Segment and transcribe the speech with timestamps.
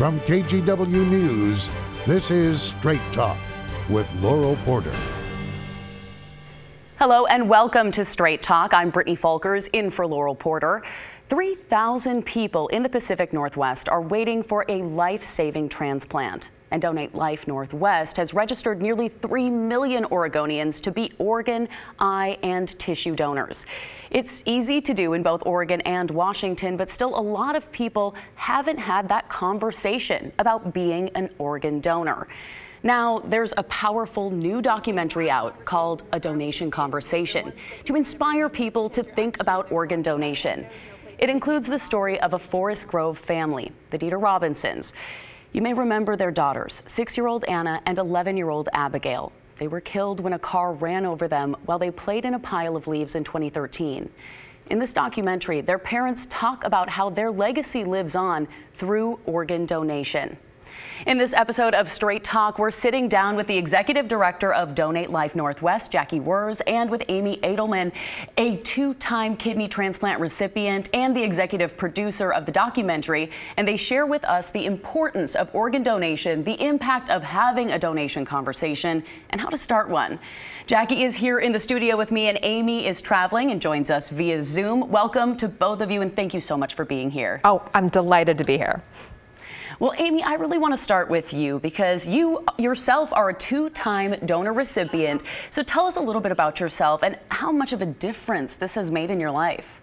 [0.00, 1.68] From KGW News,
[2.06, 3.36] this is Straight Talk
[3.90, 4.94] with Laurel Porter.
[6.98, 8.72] Hello and welcome to Straight Talk.
[8.72, 10.82] I'm Brittany Folkers in for Laurel Porter.
[11.26, 16.48] 3,000 people in the Pacific Northwest are waiting for a life saving transplant.
[16.70, 22.78] And Donate Life Northwest has registered nearly 3 million Oregonians to be organ, eye, and
[22.78, 23.66] tissue donors.
[24.10, 28.14] It's easy to do in both Oregon and Washington, but still a lot of people
[28.34, 32.28] haven't had that conversation about being an organ donor.
[32.82, 37.52] Now, there's a powerful new documentary out called A Donation Conversation
[37.84, 40.66] to inspire people to think about organ donation.
[41.18, 44.94] It includes the story of a Forest Grove family, the Dieter Robinsons.
[45.52, 49.32] You may remember their daughters, six year old Anna and 11 year old Abigail.
[49.58, 52.76] They were killed when a car ran over them while they played in a pile
[52.76, 54.08] of leaves in 2013.
[54.66, 60.36] In this documentary, their parents talk about how their legacy lives on through organ donation.
[61.06, 65.08] In this episode of Straight Talk, we're sitting down with the executive director of Donate
[65.10, 67.90] Life Northwest, Jackie Wurz, and with Amy Edelman,
[68.36, 73.30] a two time kidney transplant recipient and the executive producer of the documentary.
[73.56, 77.78] And they share with us the importance of organ donation, the impact of having a
[77.78, 80.18] donation conversation, and how to start one.
[80.66, 84.10] Jackie is here in the studio with me, and Amy is traveling and joins us
[84.10, 84.88] via Zoom.
[84.90, 87.40] Welcome to both of you, and thank you so much for being here.
[87.42, 88.82] Oh, I'm delighted to be here.
[89.80, 93.70] Well, Amy, I really want to start with you because you yourself are a two
[93.70, 95.22] time donor recipient.
[95.50, 98.74] So tell us a little bit about yourself and how much of a difference this
[98.74, 99.80] has made in your life.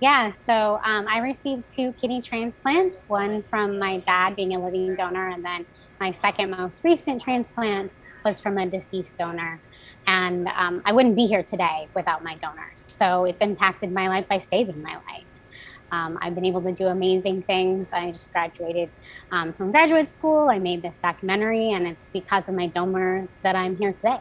[0.00, 4.94] Yeah, so um, I received two kidney transplants one from my dad being a living
[4.94, 5.66] donor, and then
[5.98, 9.60] my second most recent transplant was from a deceased donor.
[10.06, 12.76] And um, I wouldn't be here today without my donors.
[12.76, 15.24] So it's impacted my life by saving my life.
[15.94, 17.88] Um, I've been able to do amazing things.
[17.92, 18.90] I just graduated
[19.30, 20.48] um, from graduate school.
[20.48, 24.18] I made this documentary, and it's because of my donors that I'm here today.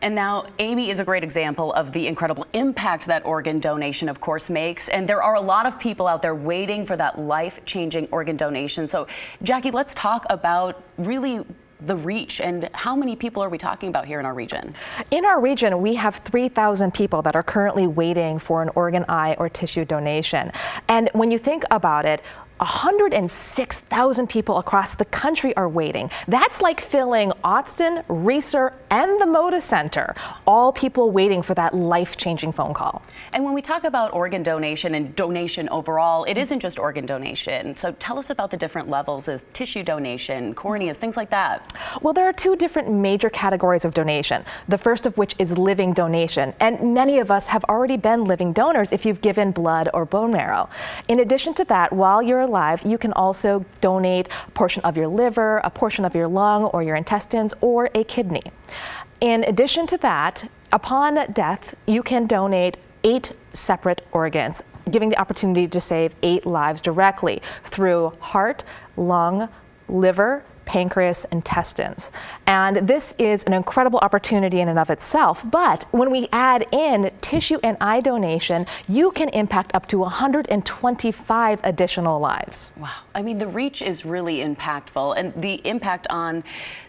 [0.00, 4.20] And now, Amy is a great example of the incredible impact that organ donation, of
[4.20, 4.88] course, makes.
[4.88, 8.36] And there are a lot of people out there waiting for that life changing organ
[8.36, 8.88] donation.
[8.88, 9.06] So,
[9.44, 11.44] Jackie, let's talk about really
[11.86, 14.74] the reach and how many people are we talking about here in our region?
[15.10, 19.34] In our region, we have 3,000 people that are currently waiting for an organ, eye,
[19.38, 20.52] or tissue donation.
[20.88, 22.22] And when you think about it,
[22.62, 26.08] 106,000 people across the country are waiting.
[26.28, 30.14] That's like filling Autzen, Reser, and the Moda Center,
[30.46, 33.02] all people waiting for that life changing phone call.
[33.32, 37.74] And when we talk about organ donation and donation overall, it isn't just organ donation.
[37.74, 41.74] So tell us about the different levels of tissue donation, corneas, things like that.
[42.00, 44.44] Well, there are two different major categories of donation.
[44.68, 46.54] The first of which is living donation.
[46.60, 50.30] And many of us have already been living donors if you've given blood or bone
[50.30, 50.68] marrow.
[51.08, 55.08] In addition to that, while you're alive, you can also donate a portion of your
[55.08, 58.42] liver, a portion of your lung or your intestines, or a kidney.
[59.20, 65.66] In addition to that, upon death, you can donate eight separate organs, giving the opportunity
[65.66, 68.64] to save eight lives directly through heart,
[68.96, 69.48] lung,
[69.88, 72.08] liver, pancreas, intestines.
[72.46, 75.44] And this is an incredible opportunity in and of itself.
[75.50, 81.60] But when we add in tissue and eye donation, you can impact up to 125
[81.62, 82.70] additional lives.
[82.78, 82.88] Wow.
[83.14, 86.42] I mean, the reach is really impactful, and the impact on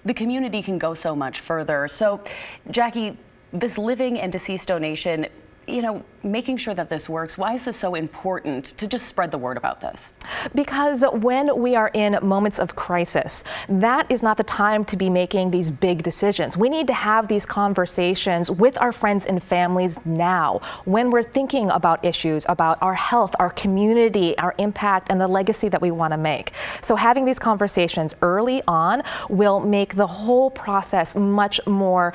[0.05, 1.89] the community can go so much further.
[1.89, 2.23] So,
[2.71, 3.17] Jackie,
[3.51, 5.27] this living and deceased donation
[5.67, 9.31] you know, making sure that this works, why is this so important to just spread
[9.31, 10.13] the word about this?
[10.55, 15.09] Because when we are in moments of crisis, that is not the time to be
[15.09, 16.55] making these big decisions.
[16.55, 21.69] We need to have these conversations with our friends and families now when we're thinking
[21.71, 26.11] about issues about our health, our community, our impact, and the legacy that we want
[26.11, 26.53] to make.
[26.81, 32.13] So having these conversations early on will make the whole process much more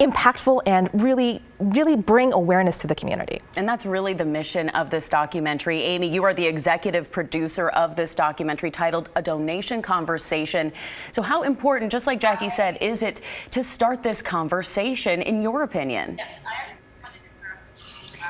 [0.00, 3.42] impactful and really, really bring awareness to the community.
[3.56, 5.82] And that's really the mission of this documentary.
[5.82, 10.72] Amy, you are the executive producer of this documentary titled A Donation Conversation.
[11.12, 13.20] So, how important, just like Jackie said, is it
[13.50, 16.18] to start this conversation, in your opinion?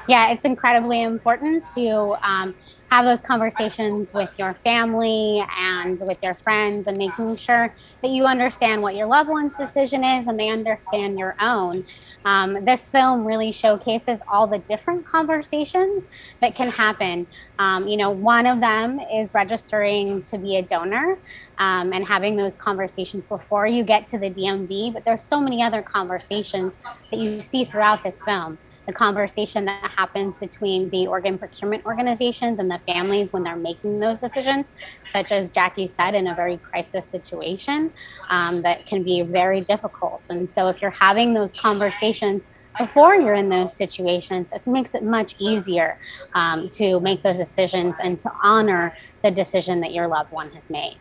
[0.09, 2.55] Yeah, it's incredibly important to um,
[2.91, 7.73] have those conversations with your family and with your friends and making sure
[8.03, 11.85] that you understand what your loved one's decision is and they understand your own.
[12.25, 16.09] Um, this film really showcases all the different conversations
[16.41, 17.29] that can happen.
[17.61, 21.17] Um, you know, one of them is registering to be a donor
[21.59, 25.63] um, and having those conversations before you get to the DMV, but there's so many
[25.63, 26.73] other conversations
[27.11, 28.59] that you see throughout this film
[28.91, 34.01] the conversation that happens between the organ procurement organizations and the families when they're making
[34.01, 34.67] those decisions,
[35.07, 37.93] such as Jackie said, in a very crisis situation
[38.31, 40.23] um, that can be very difficult.
[40.29, 45.05] And so, if you're having those conversations before you're in those situations, it makes it
[45.05, 45.97] much easier
[46.35, 50.69] um, to make those decisions and to honor the decision that your loved one has
[50.69, 50.97] made.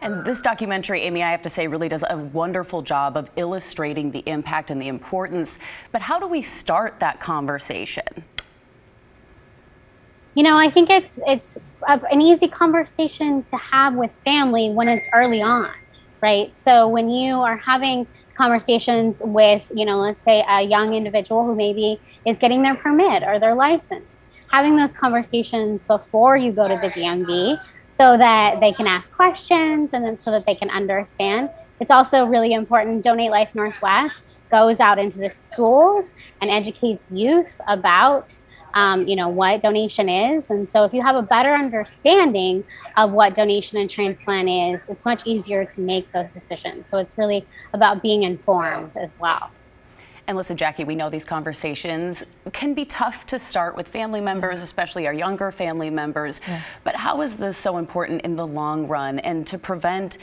[0.00, 4.10] And this documentary, Amy, I have to say, really does a wonderful job of illustrating
[4.10, 5.58] the impact and the importance.
[5.92, 8.24] But how do we start that conversation?
[10.34, 11.58] You know, I think it's it's
[11.88, 15.70] an easy conversation to have with family when it's early on,
[16.20, 16.54] right?
[16.54, 21.54] So when you are having conversations with, you know, let's say a young individual who
[21.54, 26.78] maybe is getting their permit or their license, having those conversations before you go to
[26.82, 27.58] the DMV
[27.88, 31.50] so that they can ask questions and then so that they can understand.
[31.80, 33.04] It's also really important.
[33.04, 38.38] Donate Life Northwest goes out into the schools and educates youth about
[38.74, 42.62] um, you know what donation is and so if you have a better understanding
[42.98, 47.16] of what donation and transplant is it's much easier to make those decisions so it's
[47.16, 49.50] really about being informed as well
[50.28, 54.56] and listen, Jackie, we know these conversations can be tough to start with family members,
[54.56, 54.64] mm-hmm.
[54.64, 56.40] especially our younger family members.
[56.46, 56.62] Yeah.
[56.84, 60.18] But how is this so important in the long run and to prevent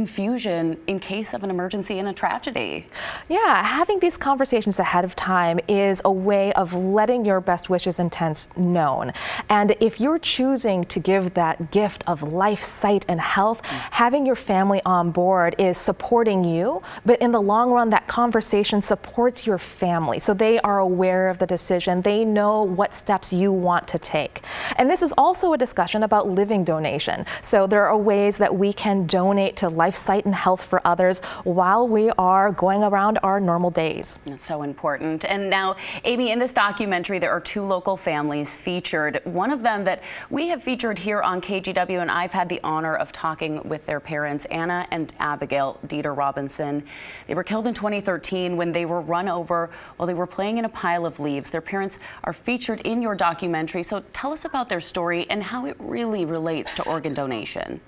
[0.00, 2.86] confusion in case of an emergency and a tragedy.
[3.28, 7.98] Yeah, having these conversations ahead of time is a way of letting your best wishes
[7.98, 9.12] and intents known.
[9.48, 13.66] And if you're choosing to give that gift of life, sight, and health, mm.
[14.02, 18.80] having your family on board is supporting you, but in the long run, that conversation
[18.80, 20.18] supports your family.
[20.18, 24.42] So they are aware of the decision, they know what steps you want to take.
[24.76, 27.26] And this is also a discussion about living donation.
[27.42, 30.84] So there are ways that we can donate to life life, sight, and health for
[30.84, 34.18] others while we are going around our normal days.
[34.24, 35.24] That's so important.
[35.24, 39.20] And now, Amy, in this documentary, there are two local families featured.
[39.22, 42.96] One of them that we have featured here on KGW, and I've had the honor
[42.96, 46.82] of talking with their parents, Anna and Abigail Dieter Robinson.
[47.28, 50.64] They were killed in 2013 when they were run over while they were playing in
[50.64, 51.48] a pile of leaves.
[51.50, 53.84] Their parents are featured in your documentary.
[53.84, 57.80] So tell us about their story and how it really relates to organ donation.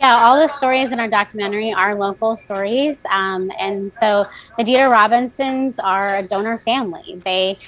[0.00, 3.04] Yeah, all the stories in our documentary are local stories.
[3.10, 7.20] Um, and so the Dieter Robinsons are a donor family.
[7.24, 7.58] They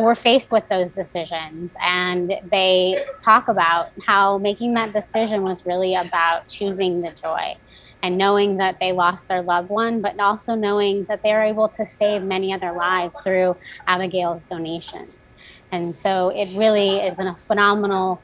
[0.00, 5.96] were faced with those decisions and they talk about how making that decision was really
[5.96, 7.56] about choosing the joy
[8.04, 11.68] and knowing that they lost their loved one, but also knowing that they were able
[11.68, 13.56] to save many other lives through
[13.88, 15.32] Abigail's donations.
[15.72, 18.22] And so it really is a phenomenal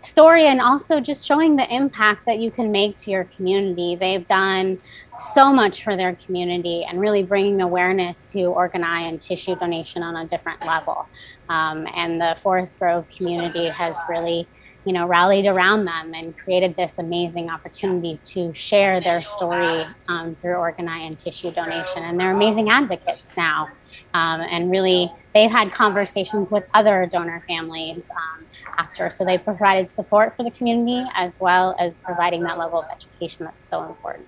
[0.00, 3.96] story and also just showing the impact that you can make to your community.
[3.96, 4.78] They've done
[5.18, 10.02] so much for their community and really bringing awareness to organ eye and tissue donation
[10.02, 11.06] on a different level.
[11.48, 14.46] Um, and the Forest Grove community has really
[14.84, 20.34] you know, rallied around them and created this amazing opportunity to share their story um,
[20.40, 22.02] through organ eye and tissue donation.
[22.02, 23.68] And they're amazing advocates now.
[24.14, 28.46] Um, and really, they've had conversations with other donor families um,
[28.78, 29.10] after.
[29.10, 33.44] So they provided support for the community as well as providing that level of education
[33.44, 34.26] that's so important.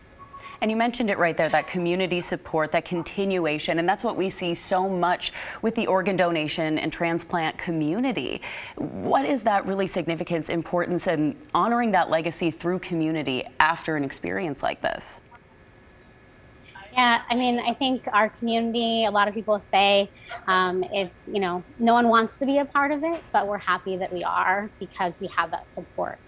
[0.62, 4.30] And you mentioned it right there, that community support, that continuation, and that's what we
[4.30, 8.40] see so much with the organ donation and transplant community.
[8.76, 14.62] What is that really significance, importance, and honoring that legacy through community after an experience
[14.62, 15.20] like this?
[16.92, 20.10] Yeah, I mean, I think our community, a lot of people say
[20.46, 23.56] um, it's, you know, no one wants to be a part of it, but we're
[23.56, 26.18] happy that we are because we have that support.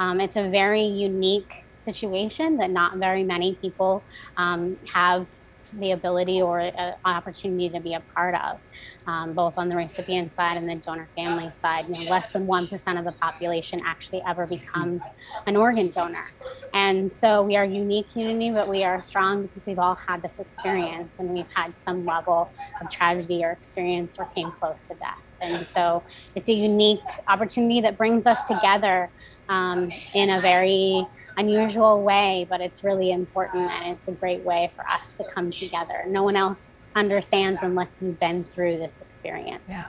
[0.00, 4.02] Um, it's a very unique situation that not very many people
[4.36, 5.28] um, have
[5.74, 8.58] the ability or an opportunity to be a part of,
[9.06, 11.86] um, both on the recipient side and the donor family side.
[11.88, 15.02] You know, less than 1% of the population actually ever becomes
[15.46, 16.30] an organ donor.
[16.74, 20.38] And so we are unique community, but we are strong because we've all had this
[20.38, 25.18] experience and we've had some level of tragedy or experience or came close to death.
[25.40, 26.02] And so
[26.34, 29.10] it's a unique opportunity that brings us together
[29.48, 34.70] um, in a very unusual way, but it's really important and it's a great way
[34.76, 36.04] for us to come together.
[36.06, 39.62] No one else understands unless you've been through this experience.
[39.68, 39.88] Yeah.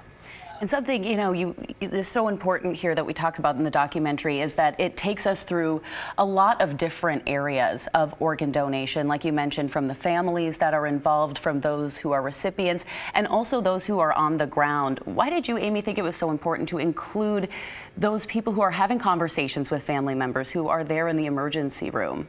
[0.61, 3.71] And something, you know, you, is so important here that we talked about in the
[3.71, 5.81] documentary is that it takes us through
[6.17, 10.73] a lot of different areas of organ donation, like you mentioned, from the families that
[10.73, 14.99] are involved, from those who are recipients, and also those who are on the ground.
[15.05, 17.47] Why did you, Amy, think it was so important to include
[17.95, 21.89] those people who are having conversations with family members who are there in the emergency
[21.89, 22.27] room?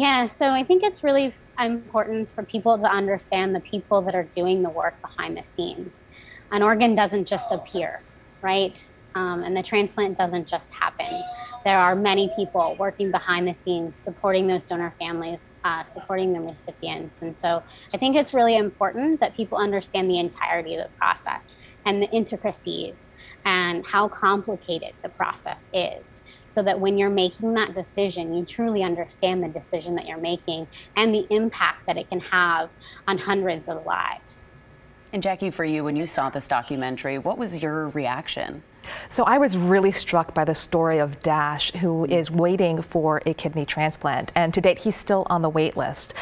[0.00, 4.22] Yeah, so I think it's really important for people to understand the people that are
[4.22, 6.04] doing the work behind the scenes.
[6.50, 8.00] An organ doesn't just appear,
[8.40, 8.82] right?
[9.14, 11.22] Um, and the transplant doesn't just happen.
[11.66, 16.40] There are many people working behind the scenes, supporting those donor families, uh, supporting the
[16.40, 17.20] recipients.
[17.20, 21.52] And so I think it's really important that people understand the entirety of the process
[21.84, 23.10] and the intricacies
[23.44, 28.82] and how complicated the process is so that when you're making that decision, you truly
[28.82, 30.66] understand the decision that you're making
[30.96, 32.68] and the impact that it can have
[33.06, 34.48] on hundreds of lives.
[35.12, 38.62] And Jackie, for you, when you saw this documentary, what was your reaction?
[39.08, 43.34] So I was really struck by the story of Dash, who is waiting for a
[43.34, 44.32] kidney transplant.
[44.34, 46.14] And to date, he's still on the wait list.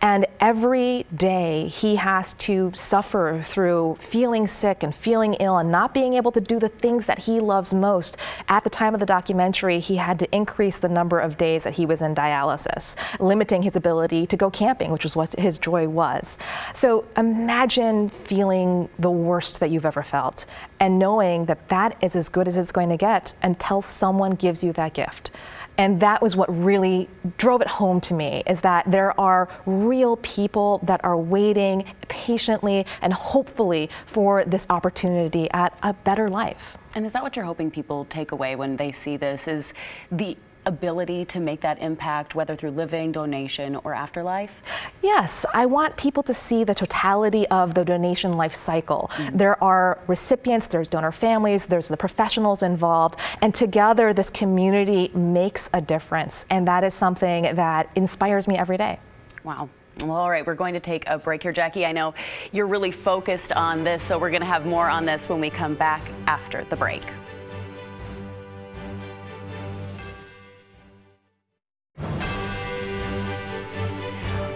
[0.00, 5.94] And every day he has to suffer through feeling sick and feeling ill and not
[5.94, 8.16] being able to do the things that he loves most.
[8.48, 11.74] At the time of the documentary, he had to increase the number of days that
[11.74, 15.88] he was in dialysis, limiting his ability to go camping, which was what his joy
[15.88, 16.38] was.
[16.74, 20.46] So imagine feeling the worst that you've ever felt
[20.80, 24.62] and knowing that that is as good as it's going to get until someone gives
[24.62, 25.30] you that gift.
[25.78, 30.16] And that was what really drove it home to me is that there are real
[30.18, 36.78] people that are waiting patiently and hopefully for this opportunity at a better life.
[36.94, 39.74] And is that what you're hoping people take away when they see this is
[40.10, 44.62] the ability to make that impact, whether through living, donation, or afterlife?
[45.02, 49.10] Yes, I want people to see the totality of the donation life cycle.
[49.14, 49.36] Mm-hmm.
[49.36, 55.70] There are recipients, there's donor families, there's the professionals involved, and together this community makes
[55.72, 56.44] a difference.
[56.50, 58.98] And that is something that inspires me every day.
[59.44, 59.68] Wow.
[60.02, 61.86] Well, all right, we're going to take a break here, Jackie.
[61.86, 62.12] I know
[62.52, 65.48] you're really focused on this, so we're going to have more on this when we
[65.48, 67.02] come back after the break.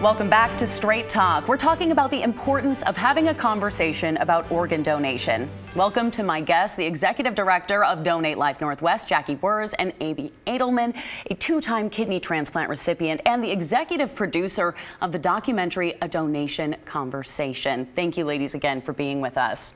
[0.01, 1.47] Welcome back to Straight Talk.
[1.47, 5.47] We're talking about the importance of having a conversation about organ donation.
[5.75, 10.33] Welcome to my guests, the executive director of Donate Life Northwest, Jackie Wurz, and Amy
[10.47, 16.07] Edelman, a two time kidney transplant recipient, and the executive producer of the documentary A
[16.07, 17.87] Donation Conversation.
[17.95, 19.75] Thank you, ladies, again for being with us.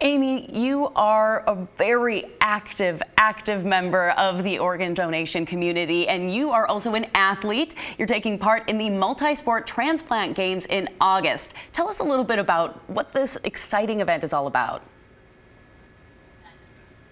[0.00, 6.50] Amy, you are a very active, active member of the organ donation community, and you
[6.50, 7.74] are also an athlete.
[7.98, 11.54] You're taking part in the multi sport transplant games in August.
[11.72, 14.82] Tell us a little bit about what this exciting event is all about.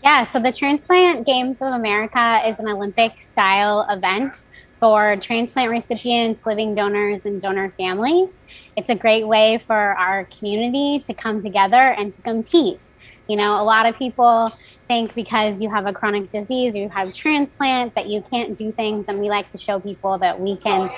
[0.04, 4.44] Yeah, so the Transplant Games of America is an Olympic style event
[4.80, 8.40] for transplant recipients, living donors, and donor families.
[8.76, 12.80] It's a great way for our community to come together and to compete.
[13.28, 14.52] You know, a lot of people
[14.86, 18.70] think because you have a chronic disease or you have transplant that you can't do
[18.70, 20.90] things, and we like to show people that we can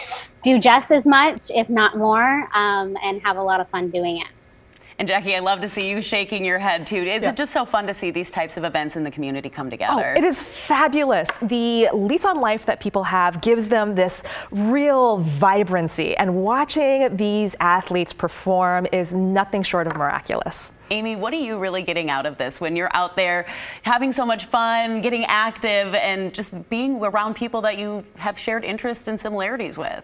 [0.44, 4.20] do just as much, if not more, um, and have a lot of fun doing
[4.20, 4.28] it.
[4.98, 6.96] And Jackie, I love to see you shaking your head too.
[6.96, 7.30] Is yeah.
[7.30, 9.70] it just so fun to see these types of events in the community come oh,
[9.70, 10.14] together?
[10.16, 11.28] Oh, it is fabulous.
[11.40, 17.54] The lease on life that people have gives them this real vibrancy, and watching these
[17.60, 20.72] athletes perform is nothing short of miraculous.
[20.90, 23.46] Amy, what are you really getting out of this when you're out there
[23.82, 28.64] having so much fun, getting active, and just being around people that you have shared
[28.64, 30.02] interests and similarities with?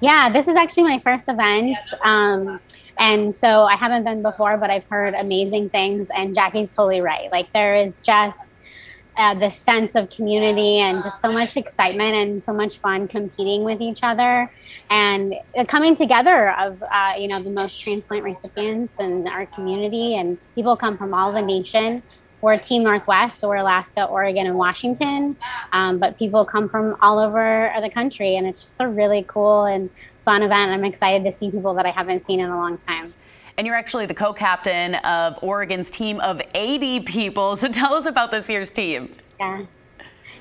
[0.00, 1.76] Yeah, this is actually my first event.
[2.04, 2.60] Um,
[2.98, 6.08] and so I haven't been before, but I've heard amazing things.
[6.14, 7.30] And Jackie's totally right.
[7.30, 8.56] Like there is just
[9.18, 13.64] uh, the sense of community and just so much excitement and so much fun competing
[13.64, 14.50] with each other
[14.90, 15.34] and
[15.66, 20.76] coming together of uh, you know the most transplant recipients in our community and people
[20.76, 22.00] come from all the nation
[22.40, 25.36] we're Team Northwest, so we're Alaska, Oregon, and Washington.
[25.72, 29.64] Um, but people come from all over the country, and it's just a really cool
[29.64, 29.90] and
[30.24, 30.72] fun event.
[30.72, 33.12] I'm excited to see people that I haven't seen in a long time.
[33.56, 37.56] And you're actually the co captain of Oregon's team of 80 people.
[37.56, 39.12] So tell us about this year's team.
[39.40, 39.64] Yeah.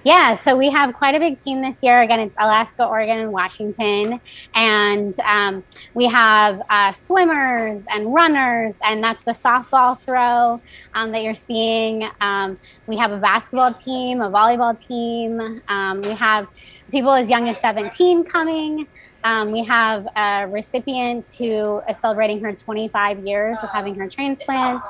[0.03, 2.01] Yeah, so we have quite a big team this year.
[2.01, 4.21] Again, it's Alaska, Oregon, and Washington.
[4.53, 5.63] And um,
[5.93, 10.61] we have uh, swimmers and runners, and that's the softball throw
[10.93, 12.09] um, that you're seeing.
[12.21, 15.61] Um, we have a basketball team, a volleyball team.
[15.67, 16.47] Um, we have
[16.91, 18.87] people as young as 17 coming.
[19.23, 24.81] Um, we have a recipient who is celebrating her 25 years of having her transplant.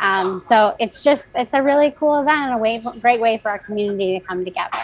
[0.00, 3.50] Um, so it's just, it's a really cool event and a way, great way for
[3.50, 4.78] our community to come together.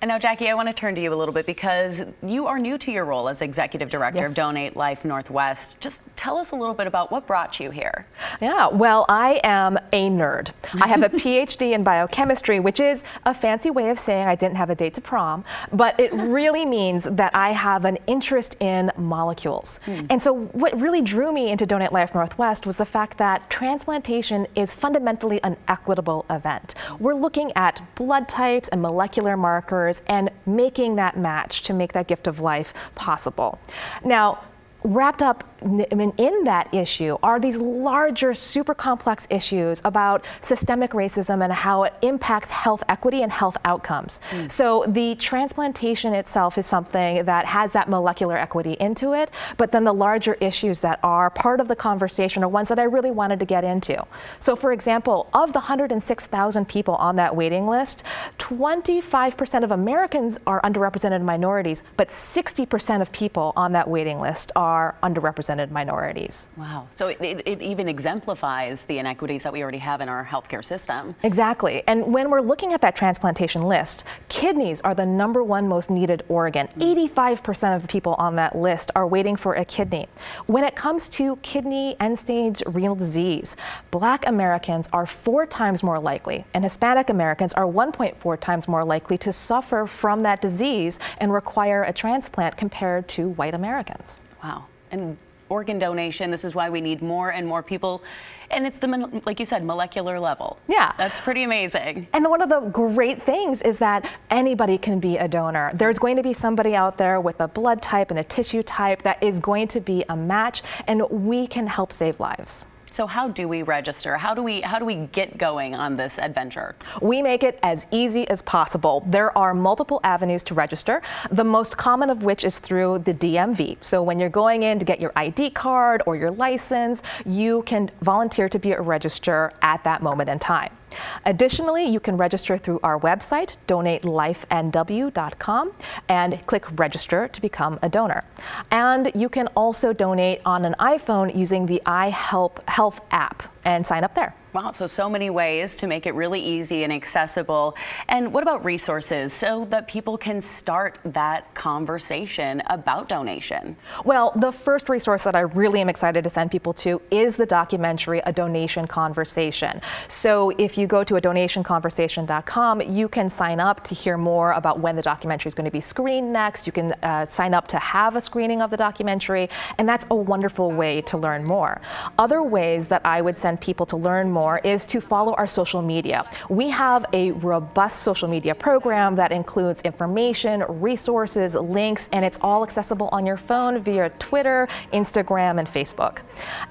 [0.00, 2.58] And now, Jackie, I want to turn to you a little bit because you are
[2.58, 4.30] new to your role as executive director Yes.
[4.30, 5.80] of Donate Life Northwest.
[5.80, 8.06] Just tell us a little bit about what brought you here.
[8.40, 10.50] Yeah, well, I am a nerd.
[10.80, 14.56] I have a PhD in biochemistry, which is a fancy way of saying I didn't
[14.56, 18.92] have a date to prom, but it really means that I have an interest in
[18.96, 19.80] molecules.
[19.84, 20.06] Hmm.
[20.10, 24.46] And so, what really drew me into Donate Life Northwest was the fact that transplantation
[24.54, 26.74] is fundamentally an equitable event.
[27.00, 32.06] We're looking at blood types and molecular markers and making that match to make that
[32.06, 33.58] gift of life possible.
[34.04, 34.44] Now,
[34.84, 41.42] wrapped up in, in that issue are these larger, super complex issues about systemic racism
[41.42, 44.20] and how it impacts health equity and health outcomes.
[44.30, 44.50] Mm.
[44.50, 49.84] So the transplantation itself is something that has that molecular equity into it, but then
[49.84, 53.40] the larger issues that are part of the conversation are ones that I really wanted
[53.40, 54.04] to get into.
[54.38, 58.04] So, for example, of the 106,000 people on that waiting list,
[58.38, 64.94] 25% of Americans are underrepresented minorities, but 60% of people on that waiting list are
[65.02, 66.48] underrepresented minorities.
[66.56, 66.86] Wow.
[66.90, 70.64] So it, it, it even exemplifies the inequities that we already have in our healthcare
[70.64, 71.14] system.
[71.22, 71.82] Exactly.
[71.86, 76.22] And when we're looking at that transplantation list, kidneys are the number one most needed
[76.28, 76.68] organ.
[76.78, 77.08] Mm.
[77.14, 80.08] 85% of people on that list are waiting for a kidney.
[80.46, 83.56] When it comes to kidney end stage renal disease,
[83.90, 89.18] black Americans are four times more likely, and Hispanic Americans are 1.4 times more likely
[89.18, 94.20] to suffer from that disease and require a transplant compared to white Americans.
[94.42, 94.66] Wow.
[94.90, 95.16] And
[95.48, 98.02] organ donation, this is why we need more and more people.
[98.50, 98.86] And it's the,
[99.26, 100.58] like you said, molecular level.
[100.68, 100.92] Yeah.
[100.96, 102.08] That's pretty amazing.
[102.14, 105.70] And one of the great things is that anybody can be a donor.
[105.74, 109.02] There's going to be somebody out there with a blood type and a tissue type
[109.02, 112.66] that is going to be a match, and we can help save lives.
[112.90, 114.16] So how do we register?
[114.16, 116.74] How do we how do we get going on this adventure?
[117.00, 119.04] We make it as easy as possible.
[119.06, 123.78] There are multiple avenues to register, the most common of which is through the DMV.
[123.80, 127.90] So when you're going in to get your ID card or your license, you can
[128.00, 130.77] volunteer to be a register at that moment in time.
[131.24, 135.72] Additionally, you can register through our website, donatelifenw.com,
[136.08, 138.24] and click register to become a donor.
[138.70, 144.02] And you can also donate on an iPhone using the Apple Health app and sign
[144.02, 144.34] up there.
[144.54, 147.76] Wow, so so many ways to make it really easy and accessible.
[148.08, 153.76] And what about resources so that people can start that conversation about donation?
[154.06, 157.44] Well, the first resource that I really am excited to send people to is the
[157.44, 159.82] documentary A Donation Conversation.
[160.08, 164.80] So if you go to a donationconversation.com, you can sign up to hear more about
[164.80, 166.66] when the documentary is going to be screened next.
[166.66, 170.14] You can uh, sign up to have a screening of the documentary, and that's a
[170.14, 171.82] wonderful way to learn more.
[172.18, 175.82] Other ways that I would send people to learn more is to follow our social
[175.82, 176.28] media.
[176.48, 182.62] We have a robust social media program that includes information, resources, links, and it's all
[182.62, 186.20] accessible on your phone via Twitter, Instagram, and Facebook.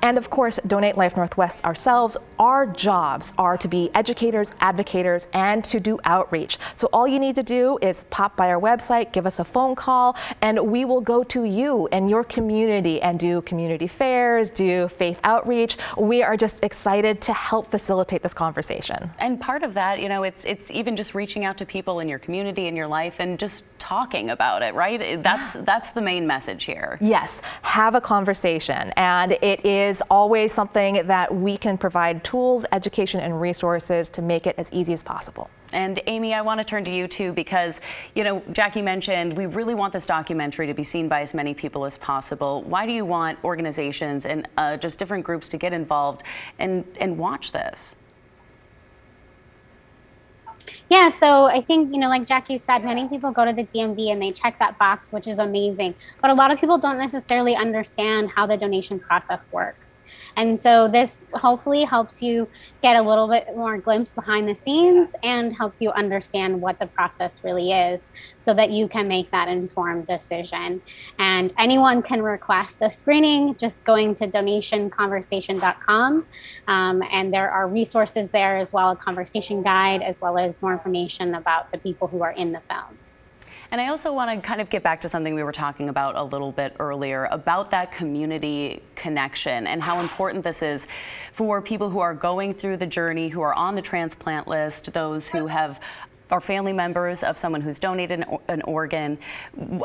[0.01, 5.63] And of course, Donate Life Northwest ourselves, our jobs are to be educators, advocators, and
[5.65, 6.57] to do outreach.
[6.75, 9.75] So all you need to do is pop by our website, give us a phone
[9.75, 14.87] call, and we will go to you and your community and do community fairs, do
[14.87, 15.77] faith outreach.
[15.97, 19.09] We are just excited to help facilitate this conversation.
[19.19, 22.07] And part of that, you know, it's it's even just reaching out to people in
[22.07, 25.21] your community in your life and just talking about it, right?
[25.21, 26.97] That's that's the main message here.
[27.01, 28.93] Yes, have a conversation.
[28.95, 34.47] And it is always something that we can provide tools, education, and resources to make
[34.47, 35.49] it as easy as possible.
[35.73, 37.81] And Amy, I want to turn to you too because,
[38.15, 41.53] you know, Jackie mentioned we really want this documentary to be seen by as many
[41.53, 42.63] people as possible.
[42.63, 46.23] Why do you want organizations and uh, just different groups to get involved
[46.59, 47.95] and, and watch this?
[50.89, 54.11] Yeah, so I think, you know, like Jackie said, many people go to the DMV
[54.11, 55.95] and they check that box, which is amazing.
[56.21, 59.97] But a lot of people don't necessarily understand how the donation process works.
[60.35, 62.47] And so this hopefully helps you
[62.81, 66.87] get a little bit more glimpse behind the scenes and help you understand what the
[66.87, 70.81] process really is so that you can make that informed decision.
[71.19, 76.25] And anyone can request a screening just going to donationconversation.com.
[76.67, 80.73] Um, and there are resources there as well, a conversation guide, as well as more
[80.73, 82.97] information about the people who are in the film.
[83.71, 86.15] And I also want to kind of get back to something we were talking about
[86.15, 90.87] a little bit earlier about that community connection and how important this is
[91.33, 95.27] for people who are going through the journey, who are on the transplant list, those
[95.27, 95.81] who have
[96.29, 99.17] are family members of someone who's donated an, an organ.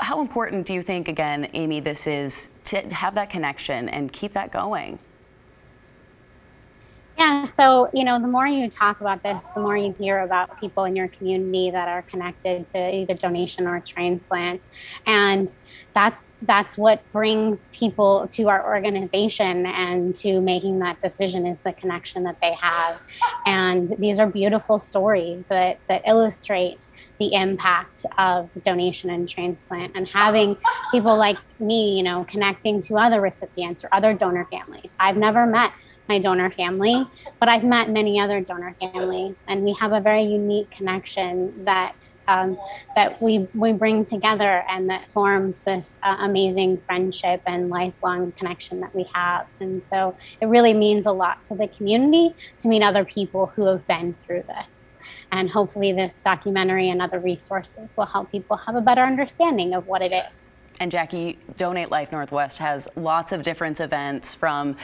[0.01, 4.33] How important do you think, again, Amy, this is to have that connection and keep
[4.33, 4.99] that going?
[7.23, 10.59] Yeah, so you know, the more you talk about this, the more you hear about
[10.59, 14.67] people in your community that are connected to either donation or transplant,
[15.07, 15.55] and
[15.93, 21.73] that's that's what brings people to our organization and to making that decision is the
[21.73, 22.99] connection that they have,
[23.47, 30.09] and these are beautiful stories that that illustrate the impact of donation and transplant and
[30.09, 30.57] having
[30.91, 34.97] people like me, you know, connecting to other recipients or other donor families.
[34.99, 35.73] I've never met
[36.09, 37.07] my donor family,
[37.39, 41.95] but I've met many other donor families, and we have a very unique connection that
[42.29, 42.59] um,
[42.95, 48.81] that we we bring together, and that forms this uh, amazing friendship and lifelong connection
[48.81, 49.47] that we have.
[49.61, 53.67] And so it really means a lot to the community to meet other people who
[53.67, 54.95] have been through this.
[55.31, 59.87] And hopefully, this documentary and other resources will help people have a better understanding of
[59.87, 60.53] what it is.
[60.81, 64.77] And Jackie, Donate Life Northwest has lots of different events from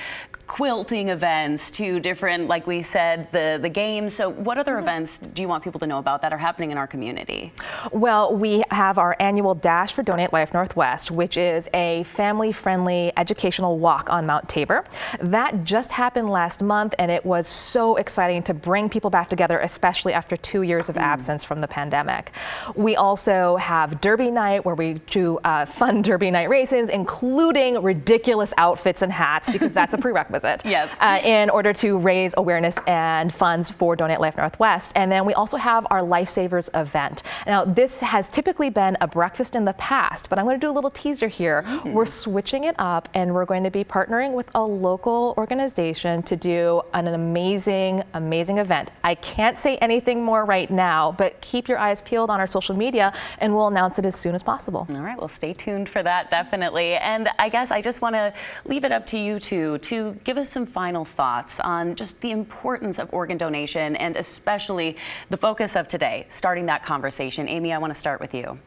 [0.49, 4.15] quilting events to different, like we said, the, the games.
[4.15, 4.83] So, what other mm-hmm.
[4.83, 7.53] events do you want people to know about that are happening in our community?
[7.93, 13.13] Well, we have our annual Dash for Donate Life Northwest, which is a family friendly
[13.17, 14.85] educational walk on Mount Tabor.
[15.21, 19.61] That just happened last month, and it was so exciting to bring people back together,
[19.61, 21.03] especially after two years of mm.
[21.03, 22.33] absence from the pandemic.
[22.75, 28.55] We also have Derby Night, where we do uh, fun Derby Night races, including ridiculous
[28.57, 30.69] outfits and hats, because that's a prerequisite prerequisite.
[30.69, 30.95] Yes.
[31.01, 34.93] Uh, in order to raise awareness and funds for Donate Life Northwest.
[34.95, 37.23] And then we also have our Lifesavers event.
[37.47, 40.71] Now, this has typically been a breakfast in the past, but I'm going to do
[40.71, 41.63] a little teaser here.
[41.67, 41.93] Mm-hmm.
[41.93, 46.37] We're switching it up and we're going to be partnering with a local organization to
[46.37, 48.91] do an amazing, amazing event.
[49.05, 52.77] I can't say anything more right now, but keep your eyes peeled on our social
[52.77, 54.87] media and we'll announce it as soon as possible.
[54.91, 56.95] All right, well, stay tuned for that, definitely.
[56.95, 58.33] And I guess I just want to
[58.65, 62.33] leave it up to you two to give us some final thoughts on just the
[62.33, 64.95] importance of organ donation and especially
[65.31, 67.49] the focus of today, starting that conversation.
[67.49, 68.59] Amy, I want to start with you.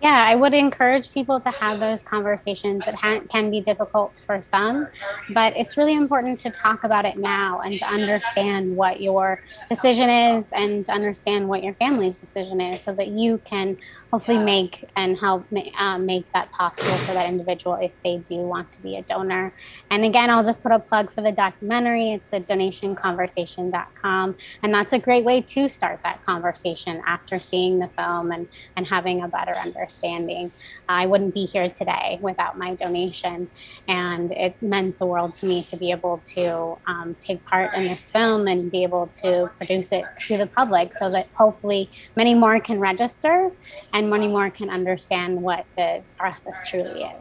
[0.00, 2.86] Yeah, I would encourage people to have those conversations.
[2.86, 4.88] It ha- can be difficult for some,
[5.30, 10.08] but it's really important to talk about it now and to understand what your decision
[10.08, 13.76] is and to understand what your family's decision is so that you can
[14.14, 15.44] hopefully make and help
[15.76, 19.52] um, make that possible for that individual if they do want to be a donor.
[19.90, 22.12] And again, I'll just put a plug for the documentary.
[22.12, 24.36] It's at donationconversation.com.
[24.62, 28.46] And that's a great way to start that conversation after seeing the film and,
[28.76, 30.52] and having a better understanding.
[30.88, 33.50] I wouldn't be here today without my donation.
[33.88, 37.88] And it meant the world to me to be able to um, take part in
[37.88, 42.34] this film and be able to produce it to the public so that hopefully many
[42.34, 43.50] more can register
[43.92, 47.20] and and many more can understand what the process truly is.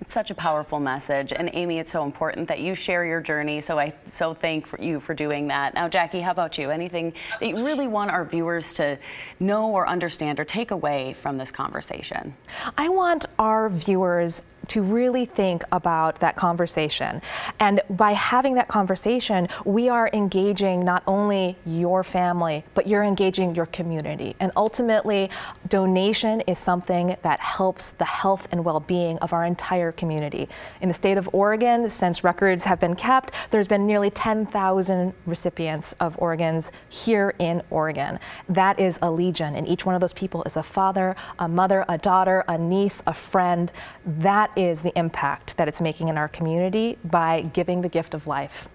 [0.00, 1.34] It's such a powerful message.
[1.34, 3.60] And Amy, it's so important that you share your journey.
[3.60, 5.74] So I so thank you for doing that.
[5.74, 6.70] Now, Jackie, how about you?
[6.70, 8.98] Anything that you really want our viewers to
[9.40, 12.34] know or understand or take away from this conversation?
[12.78, 17.20] I want our viewers to really think about that conversation.
[17.58, 23.54] And by having that conversation, we are engaging not only your family, but you're engaging
[23.54, 24.36] your community.
[24.40, 25.30] And ultimately,
[25.68, 30.48] donation is something that helps the health and well being of our entire community.
[30.80, 35.94] In the state of Oregon, since records have been kept, there's been nearly 10,000 recipients
[36.00, 38.18] of organs here in Oregon.
[38.48, 41.84] That is a legion, and each one of those people is a father, a mother,
[41.88, 43.72] a daughter, a niece, a friend.
[44.04, 48.26] That is the impact that it's making in our community by giving the gift of
[48.26, 48.68] life.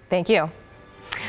[0.08, 0.50] Thank you.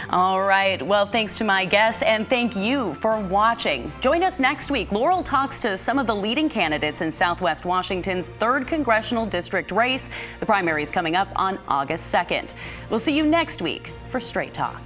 [0.09, 0.81] All right.
[0.81, 3.91] Well, thanks to my guests and thank you for watching.
[4.01, 4.91] Join us next week.
[4.91, 10.09] Laurel talks to some of the leading candidates in Southwest Washington's 3rd Congressional District race.
[10.39, 12.53] The primary is coming up on August 2nd.
[12.89, 14.81] We'll see you next week for Straight Talk.